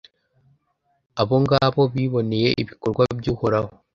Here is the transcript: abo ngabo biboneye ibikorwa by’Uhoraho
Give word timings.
abo 1.21 1.35
ngabo 1.43 1.81
biboneye 1.93 2.49
ibikorwa 2.61 3.03
by’Uhoraho 3.19 3.71